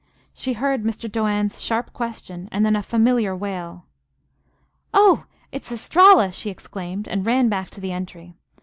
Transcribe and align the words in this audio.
She 0.33 0.53
heard 0.53 0.81
Mr. 0.83 1.07
Doane's 1.07 1.61
sharp 1.61 1.93
question, 1.93 2.49
and 2.51 2.65
then 2.65 2.75
a 2.75 2.81
familiar 2.81 3.35
wail. 3.35 3.85
"Oh! 4.95 5.25
It's 5.51 5.71
Estralla!" 5.71 6.31
she 6.31 6.49
exclaimed, 6.49 7.07
and 7.07 7.23
ran 7.23 7.49
back 7.49 7.69
to 7.69 7.79
the 7.81 7.91
entry. 7.91 8.33